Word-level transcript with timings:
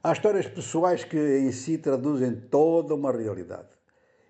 Há 0.00 0.12
histórias 0.12 0.46
pessoais 0.46 1.02
que 1.02 1.18
em 1.18 1.50
si 1.50 1.76
traduzem 1.76 2.32
toda 2.32 2.94
uma 2.94 3.10
realidade. 3.10 3.66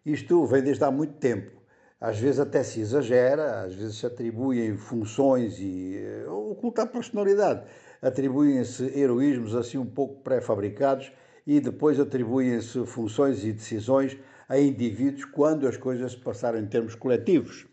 Isto 0.04 0.46
vem 0.46 0.62
desde 0.62 0.82
há 0.82 0.90
muito 0.90 1.18
tempo. 1.18 1.60
Às 2.00 2.18
vezes 2.18 2.40
até 2.40 2.62
se 2.62 2.80
exagera, 2.80 3.64
às 3.64 3.74
vezes 3.74 3.98
se 3.98 4.06
atribuem 4.06 4.78
funções 4.78 5.58
e 5.58 6.00
uh, 6.26 6.52
oculta 6.52 6.82
a 6.82 6.86
personalidade. 6.86 7.66
Atribuem-se 8.00 8.98
heroísmos 8.98 9.54
assim 9.54 9.76
um 9.76 9.84
pouco 9.84 10.22
pré-fabricados 10.22 11.12
e 11.46 11.60
depois 11.60 12.00
atribuem-se 12.00 12.86
funções 12.86 13.44
e 13.44 13.52
decisões 13.52 14.16
a 14.48 14.58
indivíduos 14.58 15.26
quando 15.26 15.68
as 15.68 15.76
coisas 15.76 16.12
se 16.12 16.18
passaram 16.18 16.58
em 16.58 16.66
termos 16.66 16.94
coletivos. 16.94 17.66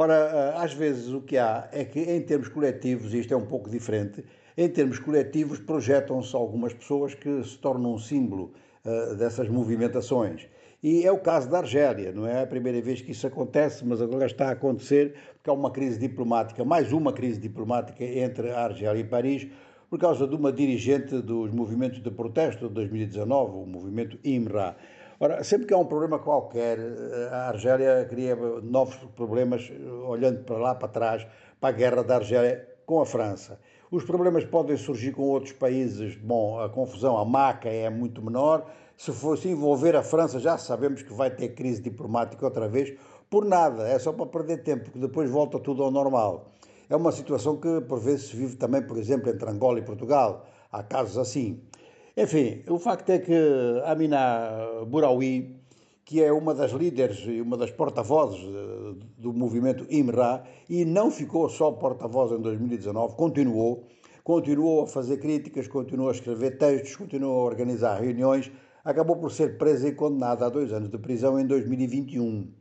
Ora, 0.00 0.14
eh, 0.14 0.62
às 0.62 0.72
vezes 0.72 1.12
o 1.12 1.20
que 1.20 1.36
há 1.36 1.68
é 1.72 1.84
que 1.84 1.98
em 1.98 2.22
termos 2.22 2.46
coletivos, 2.46 3.12
isto 3.12 3.34
é 3.34 3.36
um 3.36 3.46
pouco 3.46 3.68
diferente, 3.68 4.24
em 4.56 4.68
termos 4.68 5.00
coletivos 5.00 5.58
projetam-se 5.58 6.36
algumas 6.36 6.72
pessoas 6.72 7.14
que 7.14 7.42
se 7.42 7.58
tornam 7.58 7.94
um 7.94 7.98
símbolo 7.98 8.52
uh, 8.84 9.16
dessas 9.16 9.48
movimentações. 9.48 10.46
E 10.80 11.04
é 11.04 11.10
o 11.10 11.18
caso 11.18 11.50
da 11.50 11.58
Argélia, 11.58 12.12
não 12.12 12.28
é 12.28 12.42
a 12.42 12.46
primeira 12.46 12.80
vez 12.80 13.02
que 13.02 13.10
isso 13.10 13.26
acontece, 13.26 13.84
mas 13.84 14.00
agora 14.00 14.26
está 14.26 14.50
a 14.50 14.52
acontecer 14.52 15.16
porque 15.34 15.50
há 15.50 15.52
uma 15.52 15.72
crise 15.72 15.98
diplomática, 15.98 16.64
mais 16.64 16.92
uma 16.92 17.12
crise 17.12 17.40
diplomática 17.40 18.04
entre 18.04 18.52
a 18.52 18.60
Argélia 18.66 19.00
e 19.00 19.04
Paris, 19.04 19.48
por 19.90 19.98
causa 19.98 20.28
de 20.28 20.36
uma 20.36 20.52
dirigente 20.52 21.20
dos 21.20 21.50
movimentos 21.50 22.00
de 22.00 22.10
protesto 22.12 22.68
de 22.68 22.74
2019, 22.74 23.56
o 23.56 23.66
movimento 23.66 24.16
IMRA. 24.22 24.76
Ora, 25.20 25.42
sempre 25.42 25.66
que 25.66 25.74
há 25.74 25.76
um 25.76 25.84
problema 25.84 26.20
qualquer, 26.20 26.78
eh, 26.78 27.28
a 27.32 27.48
Argélia 27.48 28.06
cria 28.08 28.36
novos 28.62 28.94
problemas, 29.16 29.68
eh, 29.68 29.90
olhando 30.06 30.44
para 30.44 30.56
lá, 30.58 30.74
para 30.76 30.86
trás, 30.86 31.26
para 31.60 31.70
a 31.70 31.72
guerra 31.72 32.04
da 32.04 32.16
Argélia 32.16 32.68
com 32.86 33.00
a 33.00 33.06
França. 33.06 33.58
Os 33.90 34.04
problemas 34.04 34.44
podem 34.44 34.76
surgir 34.76 35.10
com 35.10 35.22
outros 35.22 35.52
países, 35.52 36.16
bom, 36.16 36.60
a 36.60 36.68
confusão, 36.68 37.16
a 37.18 37.24
maca 37.24 37.68
é 37.68 37.90
muito 37.90 38.22
menor. 38.22 38.70
Se 38.96 39.10
fosse 39.10 39.48
envolver 39.48 39.96
a 39.96 40.04
França, 40.04 40.38
já 40.38 40.56
sabemos 40.56 41.02
que 41.02 41.12
vai 41.12 41.30
ter 41.30 41.48
crise 41.48 41.82
diplomática 41.82 42.44
outra 42.44 42.68
vez, 42.68 42.96
por 43.28 43.44
nada, 43.44 43.88
é 43.88 43.98
só 43.98 44.12
para 44.12 44.26
perder 44.26 44.62
tempo, 44.62 44.84
porque 44.84 45.00
depois 45.00 45.28
volta 45.28 45.58
tudo 45.58 45.82
ao 45.82 45.90
normal. 45.90 46.52
É 46.88 46.94
uma 46.94 47.10
situação 47.10 47.56
que 47.56 47.80
por 47.80 47.98
vezes 47.98 48.28
se 48.28 48.36
vive 48.36 48.54
também, 48.54 48.82
por 48.82 48.96
exemplo, 48.96 49.28
entre 49.28 49.50
Angola 49.50 49.80
e 49.80 49.82
Portugal. 49.82 50.46
Há 50.70 50.82
casos 50.82 51.18
assim. 51.18 51.60
Enfim, 52.20 52.64
o 52.68 52.80
facto 52.80 53.10
é 53.10 53.20
que 53.20 53.32
Amina 53.84 54.50
Bouraoui, 54.88 55.54
que 56.04 56.20
é 56.20 56.32
uma 56.32 56.52
das 56.52 56.72
líderes 56.72 57.20
e 57.24 57.40
uma 57.40 57.56
das 57.56 57.70
porta-vozes 57.70 58.40
eh, 58.42 58.94
do 59.16 59.32
movimento 59.32 59.86
IMRA, 59.88 60.42
e 60.68 60.84
não 60.84 61.12
ficou 61.12 61.48
só 61.48 61.70
porta-voz 61.70 62.32
em 62.32 62.40
2019, 62.40 63.14
continuou, 63.14 63.86
continuou 64.24 64.82
a 64.82 64.86
fazer 64.88 65.18
críticas, 65.18 65.68
continuou 65.68 66.08
a 66.08 66.12
escrever 66.12 66.58
textos, 66.58 66.96
continuou 66.96 67.42
a 67.42 67.44
organizar 67.44 68.00
reuniões, 68.00 68.50
acabou 68.84 69.14
por 69.14 69.30
ser 69.30 69.56
presa 69.56 69.86
e 69.86 69.92
condenada 69.92 70.44
a 70.44 70.48
dois 70.48 70.72
anos 70.72 70.90
de 70.90 70.98
prisão 70.98 71.38
em 71.38 71.46
2021 71.46 72.52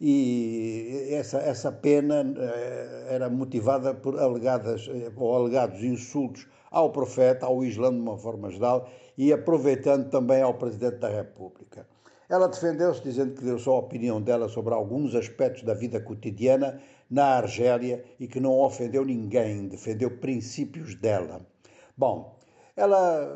e 0.00 1.08
essa, 1.10 1.38
essa 1.38 1.70
pena 1.70 2.24
eh, 2.38 3.06
era 3.10 3.28
motivada 3.28 3.92
por 3.92 4.18
alegadas 4.18 4.88
eh, 4.88 5.12
ou 5.14 5.36
alegados 5.36 5.82
insultos 5.82 6.48
ao 6.70 6.90
profeta, 6.90 7.44
ao 7.44 7.62
Islã 7.62 7.92
de 7.92 8.00
uma 8.00 8.16
forma 8.16 8.50
geral 8.50 8.88
e 9.18 9.30
aproveitando 9.32 10.08
também 10.08 10.40
ao 10.40 10.54
Presidente 10.54 10.96
da 10.96 11.08
República. 11.08 11.86
Ela 12.30 12.48
defendeu-se 12.48 13.02
dizendo 13.02 13.34
que 13.34 13.44
deu 13.44 13.58
só 13.58 13.72
a 13.72 13.80
opinião 13.80 14.22
dela 14.22 14.48
sobre 14.48 14.72
alguns 14.72 15.14
aspectos 15.14 15.64
da 15.64 15.74
vida 15.74 16.00
cotidiana 16.00 16.80
na 17.10 17.36
Argélia 17.36 18.02
e 18.18 18.26
que 18.26 18.40
não 18.40 18.58
ofendeu 18.58 19.04
ninguém, 19.04 19.68
defendeu 19.68 20.16
princípios 20.18 20.94
dela. 20.94 21.44
Bom, 21.96 22.39
ela 22.80 23.28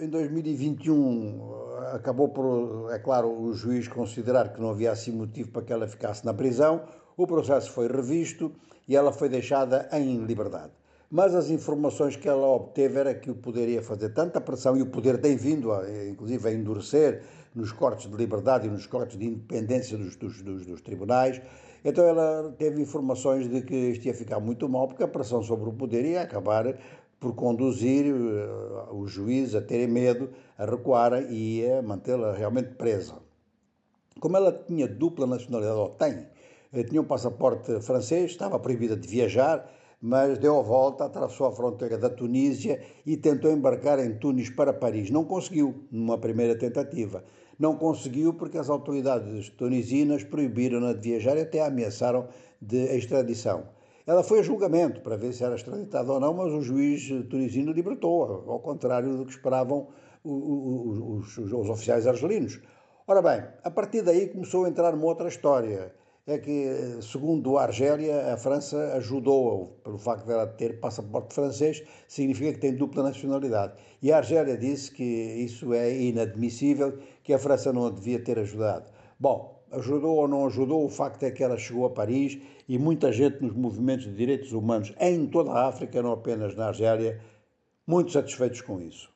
em 0.00 0.08
2021 0.08 1.40
acabou 1.92 2.28
por, 2.28 2.88
é 2.92 2.98
claro, 2.98 3.28
o 3.28 3.52
juiz 3.52 3.88
considerar 3.88 4.52
que 4.52 4.60
não 4.60 4.70
havia 4.70 4.92
assim 4.92 5.10
motivo 5.10 5.50
para 5.50 5.62
que 5.62 5.72
ela 5.72 5.88
ficasse 5.88 6.24
na 6.24 6.32
prisão, 6.32 6.82
o 7.16 7.26
processo 7.26 7.70
foi 7.72 7.88
revisto 7.88 8.52
e 8.86 8.96
ela 8.96 9.12
foi 9.12 9.28
deixada 9.28 9.88
em 9.92 10.24
liberdade. 10.24 10.72
Mas 11.10 11.34
as 11.34 11.50
informações 11.50 12.16
que 12.16 12.28
ela 12.28 12.46
obteve 12.46 12.98
era 12.98 13.14
que 13.14 13.30
o 13.30 13.34
poder 13.34 13.68
ia 13.68 13.82
fazer 13.82 14.10
tanta 14.10 14.40
pressão 14.40 14.76
e 14.76 14.82
o 14.82 14.86
poder 14.86 15.20
tem 15.20 15.36
vindo, 15.36 15.72
a, 15.72 15.84
inclusive, 16.08 16.48
a 16.48 16.52
endurecer 16.52 17.22
nos 17.54 17.70
cortes 17.70 18.08
de 18.08 18.16
liberdade 18.16 18.66
e 18.66 18.70
nos 18.70 18.86
cortes 18.86 19.18
de 19.18 19.26
independência 19.26 19.98
dos, 19.98 20.16
dos, 20.16 20.40
dos, 20.40 20.64
dos 20.64 20.80
tribunais. 20.80 21.42
Então 21.84 22.04
ela 22.04 22.54
teve 22.56 22.80
informações 22.80 23.48
de 23.50 23.60
que 23.60 23.74
isto 23.74 24.06
ia 24.06 24.14
ficar 24.14 24.38
muito 24.38 24.68
mal, 24.68 24.86
porque 24.86 25.02
a 25.02 25.08
pressão 25.08 25.42
sobre 25.42 25.68
o 25.68 25.72
poder 25.72 26.04
ia 26.04 26.22
acabar 26.22 26.74
por 27.22 27.36
conduzir 27.36 28.12
uh, 28.12 28.92
os 28.92 29.12
juízes 29.12 29.54
a 29.54 29.62
terem 29.62 29.86
medo, 29.86 30.30
a 30.58 30.66
recuarem 30.66 31.28
e 31.30 31.64
a 31.70 31.80
mantê-la 31.80 32.34
realmente 32.34 32.74
presa. 32.74 33.14
Como 34.18 34.36
ela 34.36 34.52
tinha 34.52 34.88
dupla 34.88 35.24
nacionalidade, 35.24 35.78
ou 35.78 35.90
tem, 35.90 36.26
eh, 36.72 36.82
tinha 36.82 37.00
um 37.00 37.04
passaporte 37.04 37.80
francês, 37.80 38.32
estava 38.32 38.58
proibida 38.58 38.96
de 38.96 39.06
viajar, 39.06 39.70
mas 40.00 40.36
deu 40.36 40.58
a 40.58 40.62
volta, 40.62 41.04
atravessou 41.04 41.46
a 41.46 41.52
fronteira 41.52 41.96
da 41.96 42.10
Tunísia 42.10 42.82
e 43.06 43.16
tentou 43.16 43.52
embarcar 43.52 44.00
em 44.00 44.18
Tunis 44.18 44.50
para 44.50 44.72
Paris. 44.72 45.08
Não 45.08 45.24
conseguiu, 45.24 45.86
numa 45.92 46.18
primeira 46.18 46.58
tentativa. 46.58 47.22
Não 47.56 47.76
conseguiu 47.76 48.34
porque 48.34 48.58
as 48.58 48.68
autoridades 48.68 49.48
tunisinas 49.50 50.24
proibiram-na 50.24 50.92
de 50.92 51.10
viajar 51.10 51.36
e 51.36 51.42
até 51.42 51.60
a 51.60 51.66
ameaçaram 51.66 52.26
de 52.60 52.96
extradição. 52.96 53.68
Ela 54.06 54.24
foi 54.24 54.40
a 54.40 54.42
julgamento 54.42 55.00
para 55.00 55.16
ver 55.16 55.32
se 55.32 55.44
era 55.44 55.54
extraditada 55.54 56.12
ou 56.12 56.18
não, 56.18 56.34
mas 56.34 56.52
o 56.52 56.60
juiz 56.60 57.08
tunisino 57.30 57.72
libertou, 57.72 58.44
ao 58.48 58.60
contrário 58.60 59.16
do 59.16 59.24
que 59.24 59.32
esperavam 59.32 59.88
os, 60.24 61.36
os, 61.36 61.38
os 61.38 61.68
oficiais 61.68 62.06
argelinos. 62.06 62.60
Ora 63.06 63.22
bem, 63.22 63.44
a 63.64 63.70
partir 63.70 64.02
daí 64.02 64.28
começou 64.28 64.64
a 64.64 64.68
entrar 64.68 64.94
uma 64.94 65.06
outra 65.06 65.28
história. 65.28 65.94
É 66.24 66.38
que, 66.38 66.98
segundo 67.02 67.58
a 67.58 67.64
Argélia, 67.64 68.32
a 68.32 68.36
França 68.36 68.94
ajudou 68.94 69.80
pelo 69.82 69.98
facto 69.98 70.24
de 70.24 70.32
ela 70.32 70.46
ter 70.46 70.78
passaporte 70.78 71.34
francês, 71.34 71.82
significa 72.06 72.52
que 72.52 72.60
tem 72.60 72.76
dupla 72.76 73.02
nacionalidade. 73.02 73.74
E 74.00 74.12
a 74.12 74.18
Argélia 74.18 74.56
disse 74.56 74.92
que 74.92 75.02
isso 75.02 75.74
é 75.74 76.00
inadmissível, 76.00 76.96
que 77.24 77.34
a 77.34 77.40
França 77.40 77.72
não 77.72 77.86
a 77.86 77.90
devia 77.90 78.22
ter 78.22 78.38
ajudado. 78.38 78.88
Bom, 79.18 79.61
ajudou 79.72 80.16
ou 80.16 80.28
não 80.28 80.46
ajudou, 80.46 80.84
o 80.84 80.88
facto 80.88 81.22
é 81.24 81.30
que 81.30 81.42
ela 81.42 81.56
chegou 81.56 81.86
a 81.86 81.90
Paris 81.90 82.38
e 82.68 82.78
muita 82.78 83.10
gente 83.12 83.42
nos 83.42 83.54
movimentos 83.54 84.04
de 84.04 84.14
direitos 84.14 84.52
humanos 84.52 84.92
em 85.00 85.26
toda 85.26 85.50
a 85.50 85.66
África, 85.66 86.02
não 86.02 86.12
apenas 86.12 86.54
na 86.54 86.68
Argélia, 86.68 87.20
muito 87.86 88.12
satisfeitos 88.12 88.60
com 88.60 88.80
isso. 88.80 89.10